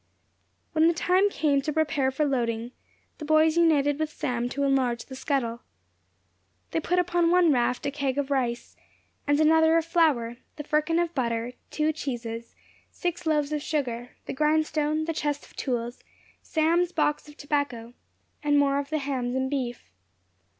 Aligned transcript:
When 0.71 0.87
the 0.87 0.95
time 0.95 1.29
came 1.29 1.61
to 1.61 1.71
prepare 1.71 2.09
for 2.09 2.25
loading, 2.25 2.71
the 3.19 3.23
boys 3.25 3.55
united 3.55 3.99
with 3.99 4.09
Sam 4.09 4.49
to 4.49 4.63
enlarge 4.63 5.05
the 5.05 5.15
scuttle. 5.15 5.61
They 6.71 6.79
put 6.79 6.97
upon 6.97 7.29
one 7.29 7.51
raft 7.53 7.85
a 7.85 7.91
keg 7.91 8.17
of 8.17 8.31
rice, 8.31 8.75
and 9.27 9.39
another 9.39 9.77
of 9.77 9.85
flour, 9.85 10.37
the 10.55 10.63
firkin 10.63 10.97
of 10.97 11.13
butter, 11.13 11.53
two 11.69 11.93
cheeses, 11.93 12.55
six 12.89 13.27
loaves 13.27 13.51
of 13.51 13.61
sugar, 13.61 14.15
the 14.25 14.33
grindstone, 14.33 15.05
the 15.05 15.13
chest 15.13 15.45
of 15.45 15.55
tools, 15.55 15.99
Sam's 16.41 16.91
box 16.91 17.29
of 17.29 17.37
tobacco, 17.37 17.93
and 18.41 18.57
more 18.57 18.79
of 18.79 18.89
the 18.89 18.97
hams 18.97 19.35
and 19.35 19.51
beef. 19.51 19.91